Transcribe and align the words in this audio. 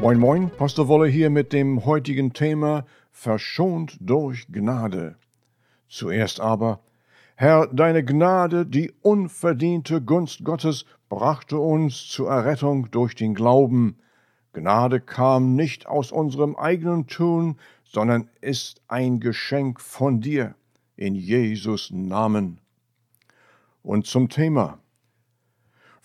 Moin 0.00 0.18
Moin, 0.18 0.50
Pastor 0.50 0.86
Wolle 0.86 1.08
hier 1.08 1.28
mit 1.28 1.52
dem 1.52 1.84
heutigen 1.84 2.32
Thema 2.32 2.86
Verschont 3.10 3.96
durch 4.00 4.46
Gnade. 4.46 5.16
Zuerst 5.88 6.40
aber, 6.40 6.80
Herr, 7.34 7.66
deine 7.66 8.04
Gnade, 8.04 8.64
die 8.64 8.92
unverdiente 9.02 10.00
Gunst 10.00 10.44
Gottes, 10.44 10.84
brachte 11.08 11.58
uns 11.58 12.06
zur 12.06 12.30
Errettung 12.30 12.90
durch 12.92 13.14
den 13.16 13.34
Glauben. 13.34 13.96
Gnade 14.52 15.00
kam 15.00 15.56
nicht 15.56 15.88
aus 15.88 16.12
unserem 16.12 16.54
eigenen 16.54 17.08
Tun, 17.08 17.56
sondern 17.82 18.28
ist 18.40 18.82
ein 18.86 19.18
Geschenk 19.18 19.80
von 19.80 20.20
dir, 20.20 20.54
in 20.96 21.14
Jesus 21.14 21.90
Namen. 21.90 22.60
Und 23.82 24.06
zum 24.06 24.28
Thema. 24.28 24.78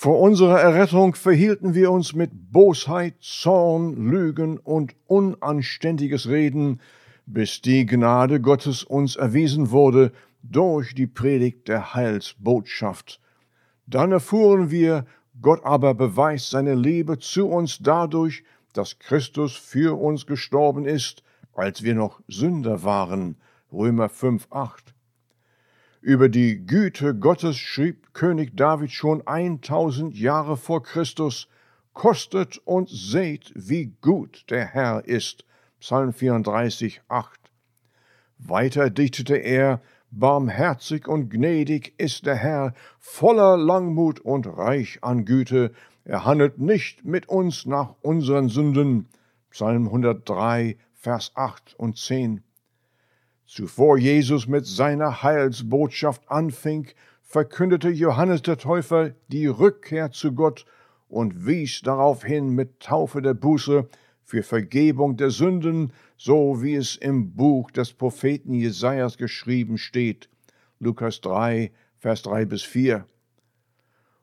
Vor 0.00 0.20
unserer 0.20 0.60
Errettung 0.60 1.16
verhielten 1.16 1.74
wir 1.74 1.90
uns 1.90 2.14
mit 2.14 2.30
Bosheit, 2.52 3.14
Zorn, 3.18 4.08
Lügen 4.08 4.56
und 4.58 4.94
unanständiges 5.08 6.28
Reden, 6.28 6.80
bis 7.26 7.62
die 7.62 7.84
Gnade 7.84 8.40
Gottes 8.40 8.84
uns 8.84 9.16
erwiesen 9.16 9.72
wurde 9.72 10.12
durch 10.44 10.94
die 10.94 11.08
Predigt 11.08 11.66
der 11.66 11.94
Heilsbotschaft. 11.94 13.20
Dann 13.88 14.12
erfuhren 14.12 14.70
wir, 14.70 15.04
Gott 15.42 15.64
aber 15.64 15.94
beweist 15.94 16.50
seine 16.50 16.76
Liebe 16.76 17.18
zu 17.18 17.48
uns 17.48 17.80
dadurch, 17.80 18.44
dass 18.74 19.00
Christus 19.00 19.56
für 19.56 20.00
uns 20.00 20.26
gestorben 20.26 20.86
ist, 20.86 21.24
als 21.54 21.82
wir 21.82 21.96
noch 21.96 22.20
Sünder 22.28 22.84
waren. 22.84 23.36
Römer 23.72 24.08
5, 24.08 24.46
8. 24.50 24.94
Über 26.08 26.30
die 26.30 26.64
Güte 26.64 27.14
Gottes 27.14 27.58
schrieb 27.58 28.14
König 28.14 28.56
David 28.56 28.92
schon 28.92 29.26
1000 29.26 30.16
Jahre 30.16 30.56
vor 30.56 30.82
Christus, 30.82 31.48
kostet 31.92 32.56
und 32.64 32.88
seht, 32.88 33.52
wie 33.54 33.92
gut 34.00 34.46
der 34.48 34.64
Herr 34.64 35.04
ist. 35.04 35.44
Psalm 35.80 36.14
34, 36.14 37.02
8. 37.08 37.38
Weiter 38.38 38.88
dichtete 38.88 39.36
er, 39.36 39.82
barmherzig 40.10 41.06
und 41.06 41.28
gnädig 41.28 41.92
ist 41.98 42.24
der 42.24 42.36
Herr, 42.36 42.72
voller 42.98 43.58
Langmut 43.58 44.18
und 44.18 44.46
reich 44.46 45.00
an 45.04 45.26
Güte. 45.26 45.72
Er 46.06 46.24
handelt 46.24 46.58
nicht 46.58 47.04
mit 47.04 47.28
uns 47.28 47.66
nach 47.66 47.96
unseren 48.00 48.48
Sünden. 48.48 49.10
Psalm 49.50 49.84
103, 49.88 50.78
Vers 50.94 51.32
8 51.34 51.74
und 51.74 51.98
10. 51.98 52.42
Zuvor 53.48 53.96
Jesus 53.96 54.46
mit 54.46 54.66
seiner 54.66 55.22
Heilsbotschaft 55.22 56.30
anfing, 56.30 56.88
verkündete 57.22 57.88
Johannes 57.88 58.42
der 58.42 58.58
Täufer 58.58 59.14
die 59.28 59.46
Rückkehr 59.46 60.12
zu 60.12 60.32
Gott 60.32 60.66
und 61.08 61.46
wies 61.46 61.80
darauf 61.80 62.22
hin 62.22 62.50
mit 62.50 62.78
Taufe 62.78 63.22
der 63.22 63.32
Buße 63.32 63.88
für 64.22 64.42
Vergebung 64.42 65.16
der 65.16 65.30
Sünden, 65.30 65.94
so 66.18 66.62
wie 66.62 66.74
es 66.74 66.96
im 66.96 67.32
Buch 67.36 67.70
des 67.70 67.94
Propheten 67.94 68.52
Jesajas 68.52 69.16
geschrieben 69.16 69.78
steht. 69.78 70.28
Lukas 70.78 71.22
3, 71.22 71.72
Vers 71.96 72.24
3 72.24 72.44
bis 72.44 72.62
4. 72.64 73.06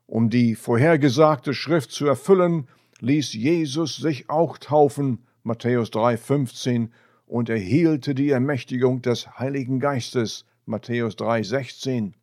Um 0.06 0.30
die 0.30 0.54
vorhergesagte 0.54 1.52
Schrift 1.52 1.90
zu 1.90 2.06
erfüllen, 2.06 2.68
ließ 3.00 3.32
Jesus 3.32 3.96
sich 3.96 4.30
auch 4.30 4.56
taufen, 4.56 5.26
Matthäus 5.42 5.90
3, 5.90 6.16
15, 6.16 6.92
und 7.26 7.48
erhielte 7.48 8.14
die 8.14 8.30
Ermächtigung 8.30 9.02
des 9.02 9.38
Heiligen 9.38 9.80
Geistes, 9.80 10.44
Matthäus 10.64 11.16
3, 11.16 11.42
16. 11.42 12.14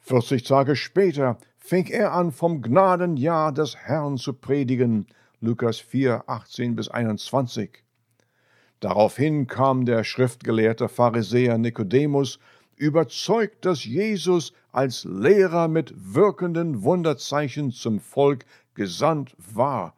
40 0.00 0.42
Tage 0.42 0.76
später 0.76 1.38
fing 1.58 1.86
er 1.86 2.12
an, 2.12 2.32
vom 2.32 2.60
Gnadenjahr 2.60 3.52
des 3.52 3.76
Herrn 3.76 4.18
zu 4.18 4.32
predigen, 4.32 5.06
Lukas 5.40 5.78
4, 5.78 6.24
18 6.26 6.76
bis 6.76 6.88
21. 6.88 7.84
Daraufhin 8.80 9.46
kam 9.46 9.84
der 9.84 10.02
schriftgelehrte 10.02 10.88
Pharisäer 10.88 11.56
Nikodemus, 11.56 12.40
überzeugt, 12.76 13.64
dass 13.64 13.84
Jesus 13.84 14.52
als 14.72 15.04
Lehrer 15.04 15.68
mit 15.68 15.94
wirkenden 15.96 16.82
Wunderzeichen 16.82 17.70
zum 17.70 18.00
Volk 18.00 18.44
gesandt 18.74 19.36
war. 19.38 19.94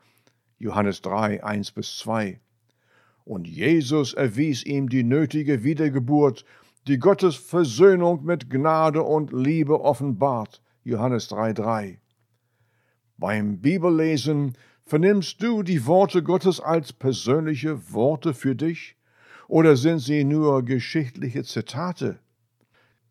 Johannes 0.59 1.01
3, 1.01 1.43
1 1.43 1.73
bis 1.73 1.97
2. 1.99 2.41
Und 3.25 3.49
Jesus 3.49 4.13
erwies 4.13 4.65
ihm 4.65 4.89
die 4.89 5.03
nötige 5.03 5.65
Wiedergeburt, 5.65 6.45
die 6.87 6.99
Gottes 6.99 7.37
Versöhnung 7.37 8.25
mit 8.25 8.51
Gnade 8.51 9.03
und 9.03 9.33
Liebe 9.33 9.81
offenbart. 9.81 10.61
Johannes 10.85 11.31
3,3. 11.31 11.97
Beim 13.17 13.59
Bibellesen 13.61 14.55
vernimmst 14.85 15.43
du 15.43 15.63
die 15.63 15.87
Worte 15.87 16.23
Gottes 16.23 16.61
als 16.61 16.93
persönliche 16.93 17.93
Worte 17.93 18.35
für 18.35 18.55
dich 18.55 18.97
oder 19.49 19.77
sind 19.77 20.01
sie 20.01 20.25
nur 20.25 20.63
geschichtliche 20.63 21.45
Zitate? 21.45 22.19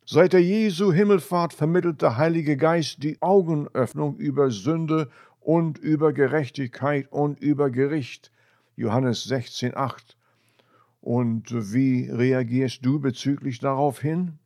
Seit 0.06 0.34
der 0.34 0.44
Jesu 0.44 0.92
Himmelfahrt 0.92 1.54
vermittelt 1.54 2.02
der 2.02 2.18
Heilige 2.18 2.58
Geist 2.58 3.02
die 3.02 3.22
Augenöffnung 3.22 4.18
über 4.18 4.52
Sünde 4.52 5.10
und 5.40 5.78
über 5.78 6.12
Gerechtigkeit 6.12 7.10
und 7.12 7.40
über 7.40 7.70
Gericht. 7.70 8.33
Johannes 8.76 9.24
16, 9.26 9.76
8. 9.76 10.18
Und 11.02 11.74
wie 11.74 12.10
reagierst 12.10 12.86
du 12.86 13.00
bezüglich 13.00 13.60
darauf 13.60 14.02
hin? 14.02 14.40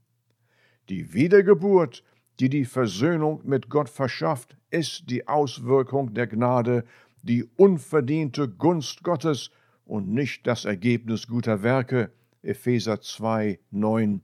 Die 0.89 1.13
Wiedergeburt, 1.13 2.03
die 2.39 2.49
die 2.49 2.65
Versöhnung 2.65 3.41
mit 3.43 3.69
Gott 3.69 3.89
verschafft, 3.89 4.57
ist 4.69 5.09
die 5.09 5.27
Auswirkung 5.27 6.13
der 6.13 6.27
Gnade, 6.27 6.85
die 7.21 7.45
unverdiente 7.57 8.47
Gunst 8.47 9.03
Gottes 9.03 9.51
und 9.85 10.09
nicht 10.09 10.47
das 10.47 10.65
Ergebnis 10.65 11.27
guter 11.27 11.63
Werke. 11.63 12.11
Epheser 12.41 13.01
2, 13.01 13.59
9. 13.71 14.21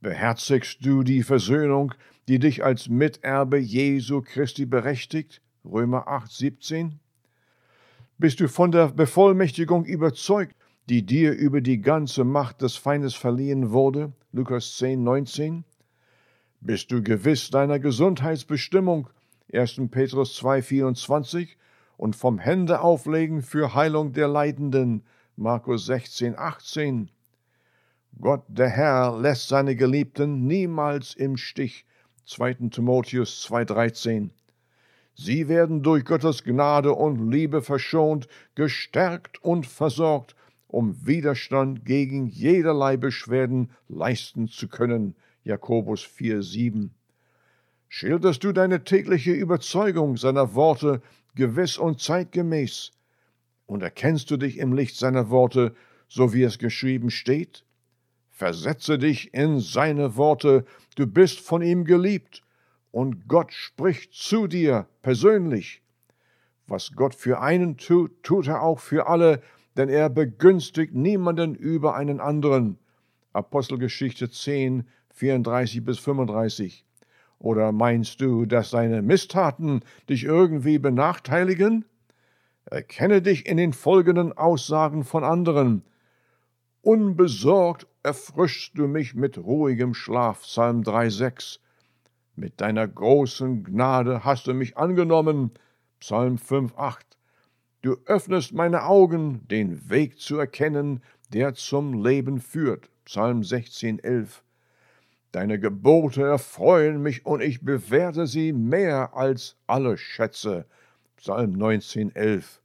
Beherzigst 0.00 0.84
du 0.84 1.02
die 1.02 1.22
Versöhnung, 1.22 1.94
die 2.28 2.38
dich 2.38 2.64
als 2.64 2.88
Miterbe 2.88 3.58
Jesu 3.58 4.22
Christi 4.22 4.66
berechtigt? 4.66 5.42
Römer 5.64 6.08
8, 6.08 6.30
17. 6.30 7.00
Bist 8.20 8.40
du 8.40 8.48
von 8.48 8.72
der 8.72 8.88
Bevollmächtigung 8.88 9.84
überzeugt, 9.84 10.56
die 10.88 11.06
dir 11.06 11.30
über 11.34 11.60
die 11.60 11.80
ganze 11.80 12.24
Macht 12.24 12.62
des 12.62 12.74
Feindes 12.74 13.14
verliehen 13.14 13.70
wurde? 13.70 14.12
Lukas 14.32 14.76
10, 14.78 15.04
19. 15.04 15.62
Bist 16.60 16.90
du 16.90 17.00
gewiss 17.00 17.50
deiner 17.50 17.78
Gesundheitsbestimmung? 17.78 19.08
1. 19.52 19.82
Petrus 19.92 20.34
2, 20.34 20.62
24. 20.62 21.56
Und 21.96 22.16
vom 22.16 22.40
Hände 22.40 22.80
auflegen 22.80 23.40
für 23.40 23.76
Heilung 23.76 24.12
der 24.14 24.26
Leidenden? 24.26 25.04
Markus 25.36 25.86
16, 25.86 26.36
18. 26.36 27.12
Gott, 28.20 28.42
der 28.48 28.68
Herr, 28.68 29.16
lässt 29.16 29.46
seine 29.46 29.76
Geliebten 29.76 30.44
niemals 30.44 31.14
im 31.14 31.36
Stich. 31.36 31.86
2. 32.24 32.54
Timotheus 32.72 33.42
2, 33.42 33.64
13. 33.64 34.32
Sie 35.20 35.48
werden 35.48 35.82
durch 35.82 36.04
Gottes 36.04 36.44
Gnade 36.44 36.92
und 36.92 37.32
Liebe 37.32 37.60
verschont, 37.60 38.28
gestärkt 38.54 39.42
und 39.42 39.66
versorgt, 39.66 40.36
um 40.68 41.04
Widerstand 41.04 41.84
gegen 41.84 42.28
jederlei 42.28 42.96
Beschwerden 42.96 43.72
leisten 43.88 44.46
zu 44.46 44.68
können. 44.68 45.16
Jakobus 45.42 46.04
4,7. 46.04 46.90
Schilderst 47.88 48.44
du 48.44 48.52
deine 48.52 48.84
tägliche 48.84 49.32
Überzeugung 49.32 50.16
seiner 50.16 50.54
Worte 50.54 51.02
gewiss 51.34 51.78
und 51.78 52.00
zeitgemäß? 52.00 52.92
Und 53.66 53.82
erkennst 53.82 54.30
du 54.30 54.36
dich 54.36 54.58
im 54.58 54.72
Licht 54.72 54.96
seiner 54.96 55.30
Worte, 55.30 55.74
so 56.06 56.32
wie 56.32 56.44
es 56.44 56.60
geschrieben 56.60 57.10
steht? 57.10 57.64
Versetze 58.30 58.98
dich 58.98 59.34
in 59.34 59.58
seine 59.58 60.14
Worte, 60.14 60.64
du 60.94 61.08
bist 61.08 61.40
von 61.40 61.60
ihm 61.60 61.84
geliebt 61.84 62.44
und 62.90 63.28
Gott 63.28 63.52
spricht 63.52 64.12
zu 64.14 64.46
dir 64.46 64.86
persönlich. 65.02 65.82
Was 66.66 66.92
Gott 66.92 67.14
für 67.14 67.40
einen 67.40 67.76
tut, 67.76 68.22
tut 68.22 68.46
er 68.46 68.62
auch 68.62 68.78
für 68.78 69.06
alle, 69.06 69.42
denn 69.76 69.88
er 69.88 70.10
begünstigt 70.10 70.94
niemanden 70.94 71.54
über 71.54 71.94
einen 71.94 72.20
anderen. 72.20 72.78
Apostelgeschichte 73.32 74.30
10, 74.30 74.86
34 75.14 75.84
bis 75.84 75.98
35. 75.98 76.84
Oder 77.38 77.72
meinst 77.72 78.20
du, 78.20 78.46
dass 78.46 78.70
seine 78.70 79.00
Misstaten 79.00 79.82
dich 80.08 80.24
irgendwie 80.24 80.78
benachteiligen? 80.78 81.84
Erkenne 82.64 83.22
dich 83.22 83.46
in 83.46 83.56
den 83.56 83.72
folgenden 83.72 84.36
Aussagen 84.36 85.04
von 85.04 85.24
anderen. 85.24 85.84
Unbesorgt 86.82 87.86
erfrischst 88.02 88.76
du 88.76 88.88
mich 88.88 89.14
mit 89.14 89.38
ruhigem 89.38 89.94
Schlaf, 89.94 90.42
Psalm 90.42 90.82
3,6. 90.82 91.60
Mit 92.38 92.60
deiner 92.60 92.86
großen 92.86 93.64
Gnade 93.64 94.24
hast 94.24 94.46
du 94.46 94.54
mich 94.54 94.76
angenommen. 94.76 95.50
Psalm 95.98 96.38
5, 96.38 96.78
8. 96.78 97.04
Du 97.82 97.96
öffnest 98.06 98.52
meine 98.52 98.84
Augen, 98.84 99.40
den 99.48 99.90
Weg 99.90 100.20
zu 100.20 100.38
erkennen, 100.38 101.02
der 101.32 101.54
zum 101.54 102.00
Leben 102.04 102.38
führt. 102.38 102.90
Psalm 103.04 103.42
16, 103.42 103.98
11. 103.98 104.44
Deine 105.32 105.58
Gebote 105.58 106.22
erfreuen 106.22 107.02
mich 107.02 107.26
und 107.26 107.42
ich 107.42 107.64
bewerte 107.64 108.28
sie 108.28 108.52
mehr 108.52 109.16
als 109.16 109.56
alle 109.66 109.98
Schätze. 109.98 110.66
Psalm 111.16 111.56
19,11. 111.56 112.60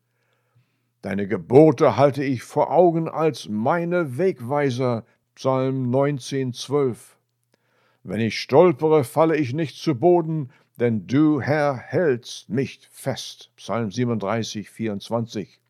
Deine 1.01 1.27
Gebote 1.27 1.97
halte 1.97 2.23
ich 2.23 2.43
vor 2.43 2.71
Augen 2.71 3.09
als 3.09 3.49
meine 3.49 4.19
Wegweiser, 4.19 5.03
Psalm 5.33 5.89
19,12. 5.89 7.13
Wenn 8.05 8.19
ich 8.19 8.37
stolpere, 8.37 9.05
falle 9.05 9.37
ich 9.37 9.53
nicht 9.53 9.77
zu 9.77 9.95
Boden, 9.95 10.49
denn 10.77 11.07
du, 11.07 11.39
Herr, 11.39 11.77
hältst 11.77 12.49
mich 12.49 12.81
fest, 12.91 13.51
Psalm 13.55 13.91
37, 13.91 14.69
24. 14.69 15.61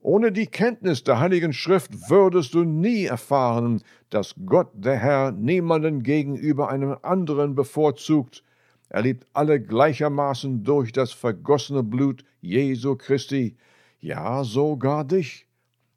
Ohne 0.00 0.32
die 0.32 0.46
Kenntnis 0.46 1.04
der 1.04 1.20
Heiligen 1.20 1.52
Schrift 1.52 2.08
würdest 2.08 2.54
du 2.54 2.64
nie 2.64 3.04
erfahren, 3.04 3.82
dass 4.08 4.34
Gott, 4.46 4.70
der 4.72 4.96
Herr, 4.96 5.32
niemanden 5.32 6.02
gegenüber 6.02 6.70
einem 6.70 6.96
anderen 7.02 7.54
bevorzugt. 7.54 8.42
Er 8.88 9.02
liebt 9.02 9.26
alle 9.34 9.60
gleichermaßen 9.60 10.64
durch 10.64 10.92
das 10.92 11.12
vergossene 11.12 11.82
Blut 11.82 12.24
Jesu 12.40 12.96
Christi, 12.96 13.56
ja 14.00 14.44
sogar 14.44 15.04
dich. 15.04 15.46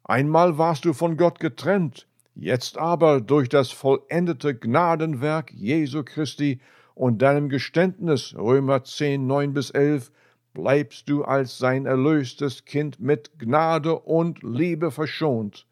Einmal 0.04 0.58
warst 0.58 0.84
du 0.84 0.92
von 0.92 1.16
Gott 1.16 1.40
getrennt, 1.40 2.06
jetzt 2.34 2.78
aber 2.78 3.20
durch 3.20 3.48
das 3.48 3.70
vollendete 3.70 4.54
Gnadenwerk 4.54 5.52
Jesu 5.52 6.02
Christi 6.04 6.60
und 6.94 7.22
deinem 7.22 7.48
Geständnis, 7.48 8.34
Römer 8.36 8.84
10, 8.84 9.26
9 9.26 9.52
bis 9.52 9.70
11, 9.70 10.12
bleibst 10.52 11.08
du 11.08 11.24
als 11.24 11.58
sein 11.58 11.86
erlöstes 11.86 12.64
Kind 12.64 13.00
mit 13.00 13.38
Gnade 13.38 13.98
und 13.98 14.42
Liebe 14.42 14.90
verschont. 14.90 15.66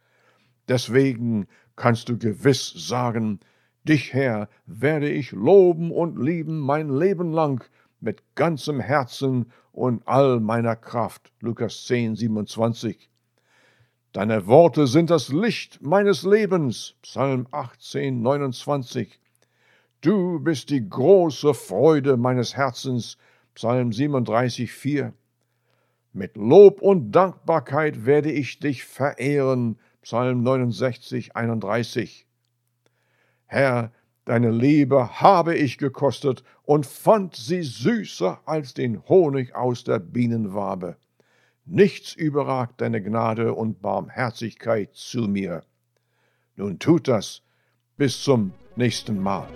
Deswegen 0.68 1.46
kannst 1.76 2.08
du 2.08 2.18
gewiss 2.18 2.72
sagen, 2.76 3.40
Dich, 3.84 4.12
Herr, 4.12 4.50
werde 4.66 5.08
ich 5.08 5.32
loben 5.32 5.92
und 5.92 6.18
lieben 6.18 6.58
mein 6.58 6.90
Leben 6.90 7.32
lang 7.32 7.64
mit 8.00 8.22
ganzem 8.34 8.80
Herzen 8.80 9.50
und 9.72 10.06
all 10.06 10.40
meiner 10.40 10.76
Kraft. 10.76 11.32
Lukas 11.40 11.84
10, 11.84 12.16
27. 12.16 13.08
Deine 14.14 14.46
Worte 14.46 14.86
sind 14.86 15.10
das 15.10 15.28
Licht 15.28 15.82
meines 15.82 16.22
Lebens. 16.22 16.94
Psalm 17.02 17.46
18, 17.50 18.22
29. 18.22 19.20
Du 20.00 20.40
bist 20.40 20.70
die 20.70 20.88
große 20.88 21.52
Freude 21.52 22.16
meines 22.16 22.56
Herzens. 22.56 23.18
Psalm 23.54 23.92
37, 23.92 24.72
4. 24.72 25.12
Mit 26.14 26.38
Lob 26.38 26.80
und 26.80 27.12
Dankbarkeit 27.12 28.06
werde 28.06 28.32
ich 28.32 28.58
dich 28.60 28.84
verehren. 28.84 29.78
Psalm 30.00 30.42
69, 30.42 31.36
31. 31.36 32.26
Herr, 33.44 33.92
deine 34.24 34.50
Liebe 34.50 35.20
habe 35.20 35.54
ich 35.54 35.76
gekostet 35.76 36.44
und 36.62 36.86
fand 36.86 37.36
sie 37.36 37.62
süßer 37.62 38.40
als 38.46 38.72
den 38.72 39.06
Honig 39.06 39.54
aus 39.54 39.84
der 39.84 39.98
Bienenwabe. 39.98 40.96
Nichts 41.70 42.14
überragt 42.14 42.80
deine 42.80 43.02
Gnade 43.02 43.52
und 43.52 43.82
Barmherzigkeit 43.82 44.94
zu 44.94 45.28
mir. 45.28 45.64
Nun 46.56 46.78
tut 46.78 47.08
das 47.08 47.42
bis 47.98 48.22
zum 48.22 48.52
nächsten 48.74 49.22
Mal. 49.22 49.48